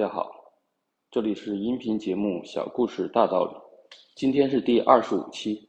[0.00, 0.54] 大家好，
[1.10, 3.52] 这里是音频节目《小故事大道理》，
[4.14, 5.68] 今天是第二十五期，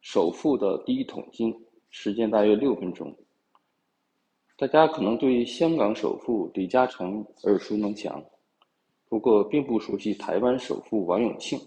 [0.00, 1.54] 首富的第一桶金，
[1.90, 3.14] 时间大约六分钟。
[4.56, 8.24] 大家可能对香港首富李嘉诚耳熟能详，
[9.10, 11.60] 不过并不熟悉台湾首富王永庆。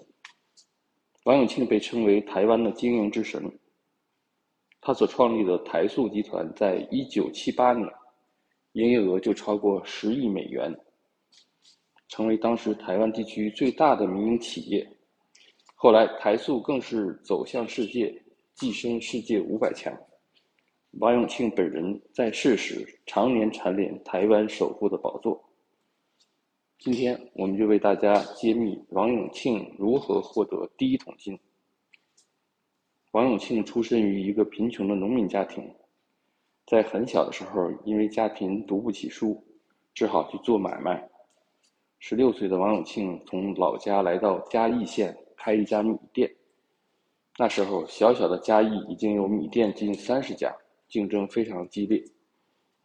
[1.25, 3.59] 王永庆被称为台湾的经营之神，
[4.81, 7.87] 他所创立的台塑集团在一九七八年，
[8.71, 10.75] 营业额就超过十亿美元。
[12.15, 14.87] 成为当时台湾地区最大的民营企业，
[15.73, 18.13] 后来台塑更是走向世界，
[18.55, 19.91] 跻身世界五百强。
[20.99, 25.43] 王永庆本人在世时常年蝉联台湾首富的宝座。
[26.77, 31.35] 今天我们就为大家揭秘王永庆如何获得第一桶金。
[33.13, 35.67] 王永庆出身于一个贫穷的农民家庭，
[36.67, 39.43] 在很小的时候因为家贫读不起书，
[39.95, 41.09] 只好去做买卖。
[42.05, 46.29] 十六岁的王永庆从老家来到嘉义县开一家米店。
[47.37, 50.53] 那时候，小小的嘉义已经有米店近三十家，
[50.89, 52.03] 竞争非常激烈。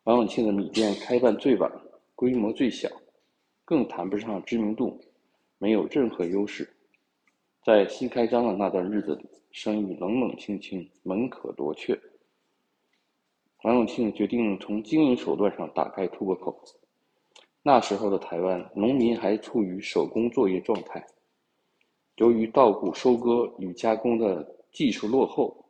[0.04, 1.68] 王永庆的米店开办最晚，
[2.14, 2.88] 规模最小，
[3.64, 4.96] 更谈不上知名度，
[5.58, 6.72] 没有任何优势。
[7.64, 12.00] 在新开张的那段日子里，生意冷冷清清，门可罗雀。
[13.64, 16.56] 王永庆决定从经营手段上打开突破口。
[17.62, 21.04] 那时候的台湾农民还处于手工作业状态，
[22.16, 25.66] 由于稻谷收割与加工的技术落后，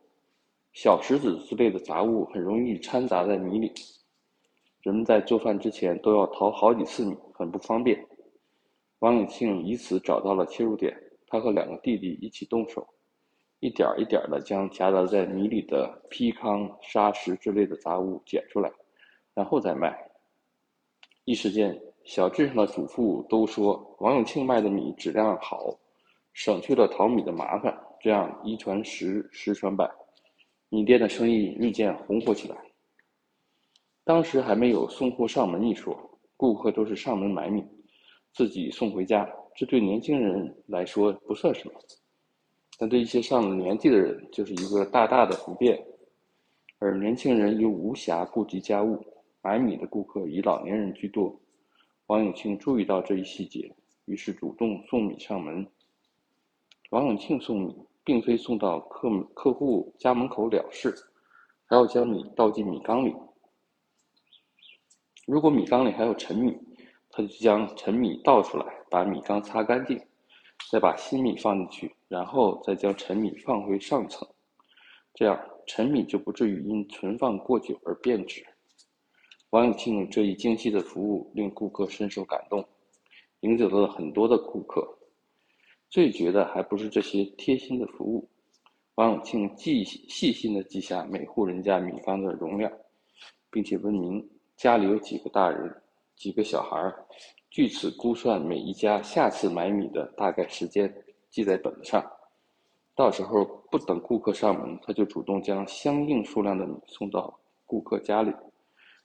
[0.71, 3.73] 小石子之类的杂物很容易掺杂在米里，
[4.81, 8.05] 人们在做饭之前都要淘好几次米，很不方便。
[8.99, 10.95] 王永庆以此找到了切入点，
[11.27, 12.87] 他和两个弟弟一起动手，
[13.59, 18.71] 一点一点的将夹杂在米里的坯糠、砂石之类的杂物捡出来，
[19.33, 20.08] 然后再卖。
[21.29, 21.79] 一时间。
[22.05, 25.77] 小镇上的主妇都说王永庆卖的米质量好，
[26.33, 27.79] 省去了淘米的麻烦。
[28.01, 29.87] 这样一传十，十传百，
[30.69, 32.57] 米店的生意日渐红火起来。
[34.03, 35.95] 当时还没有送货上门一说，
[36.35, 37.63] 顾客都是上门买米，
[38.33, 39.29] 自己送回家。
[39.55, 41.73] 这对年轻人来说不算什么，
[42.79, 45.79] 但对一些上了年纪的人就是一个大大的不便。
[46.79, 48.97] 而年轻人又无暇顾及家务，
[49.49, 51.35] 买米的顾客以老年人居多。
[52.05, 55.65] 王永庆注意到这一细节，于是主动送米上门。
[56.91, 60.93] 王永庆送米，并非送到客客户家门口了事，
[61.65, 63.15] 还要将米倒进米缸里。
[65.25, 66.55] 如果米缸里还有陈米，
[67.09, 69.99] 他就将陈米倒出来，把米缸擦干净，
[70.71, 74.27] 再把新米放进去，然后再将陈米放回上层，
[75.15, 78.45] 这样陈米就不至于因存放过久而变质。
[79.51, 82.63] 王永庆这一精细的服务令顾客深受感动，
[83.39, 84.87] 赢得了很多的顾客。
[85.89, 88.29] 最绝的还不是这些贴心的服务，
[88.93, 92.71] 王永庆记细心的记下每户人家米缸的容量，
[93.49, 94.23] 并且问明
[94.55, 95.75] 家里有几个大人、
[96.15, 96.93] 几个小孩，
[97.49, 100.93] 据此估算每一家下次买米的大概时间，
[101.31, 102.05] 记在本子上。
[102.93, 108.31] 到时候不等顾客上门，他就主动将相应数量的米送到顾客家里。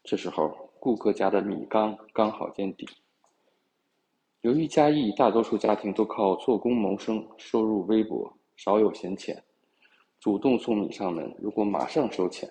[0.05, 2.87] 这时候，顾客家的米缸刚好见底。
[4.43, 9.43] 由于嘉义大多数家庭都靠做工谋生，收入微薄，少有闲钱，
[10.21, 12.47] 主动送米上门，如果马上收钱，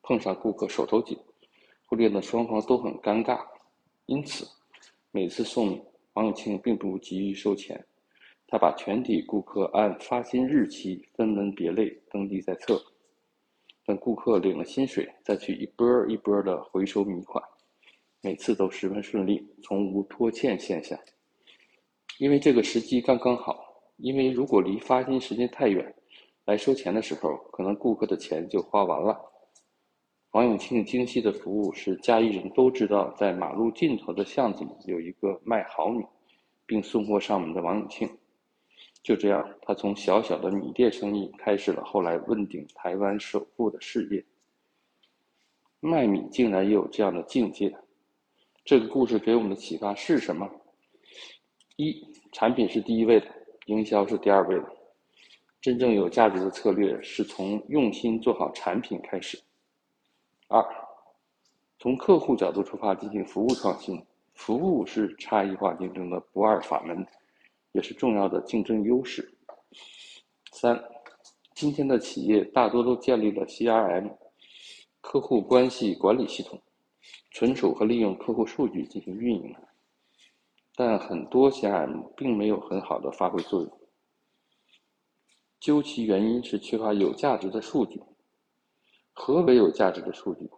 [0.00, 1.18] 碰上顾客手头紧，
[1.84, 3.46] 会令得双方都很尴尬。
[4.06, 4.48] 因此，
[5.10, 5.82] 每次送米，
[6.14, 7.84] 王永庆并不急于收钱，
[8.46, 12.82] 他把全体顾客按发薪日期分门别类登记在册。
[13.90, 17.42] 等顾客领了薪水，再去一波一波的回收米款，
[18.20, 20.96] 每次都十分顺利，从无拖欠现象。
[22.20, 23.58] 因为这个时机刚刚好，
[23.96, 25.92] 因为如果离发薪时间太远，
[26.44, 29.20] 来收钱的时候，可能顾客的钱就花完了。
[30.30, 36.04] 王永庆精细的服务使嘉义人都知道，在马路尽头的巷子里有一个卖好米，
[36.64, 38.08] 并送货上门的王永庆。
[39.02, 44.24] 就这样，他从小小的米店生意开始了后来问鼎台湾首富的事业。
[45.80, 47.74] 卖米竟然也有这样的境界，
[48.64, 50.46] 这个故事给我们的启发是什么？
[51.76, 53.26] 一，产品是第一位的，
[53.64, 54.66] 营销是第二位的。
[55.62, 59.40] 真正有价值的策略是从用心做好产品开始。
[60.48, 60.62] 二，
[61.78, 64.04] 从客户角度出发进行服务创新，
[64.34, 67.06] 服务是差异化竞争的不二法门。
[67.72, 69.36] 也是重要的竞争优势。
[70.52, 70.82] 三，
[71.54, 74.16] 今天的企业大多都建立了 CRM
[75.00, 76.60] 客户关系管理系统，
[77.32, 79.54] 存储和利用客户数据进行运营。
[80.74, 83.80] 但很多 CRM 并没有很好的发挥作用。
[85.58, 88.00] 究其原因是缺乏有价值的数据。
[89.12, 90.48] 何为有价值的数据？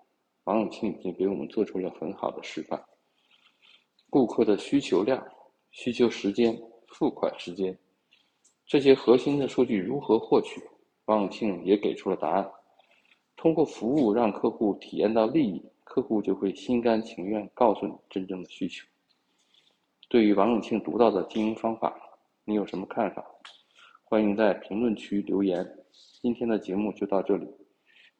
[0.44, 2.84] 王永庆已经给我们做出了很好的示范。
[4.10, 5.24] 顾客的需求量、
[5.70, 6.60] 需求时间、
[6.92, 7.76] 付款时间，
[8.66, 10.62] 这些核心的数据如何获取？
[11.06, 12.48] 王永庆也给出了答案。
[13.34, 18.86] 通过服务让客户体验到利益，客户就会心甘情愿告诉你真正的需求。
[20.08, 21.98] 对于王永庆独到的经营方法，
[22.44, 23.24] 你有什么看法？
[24.04, 25.66] 欢迎在评论区留言。
[26.20, 27.48] 今天的节目就到这里，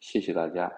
[0.00, 0.72] 谢谢大家。